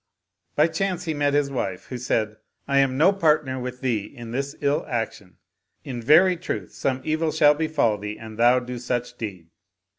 [0.55, 4.31] By chance he met his wife who said," I am no partner with thee in
[4.31, 5.37] this ill action:
[5.83, 9.49] in very truth some evil shall befall thee an thou do such deed."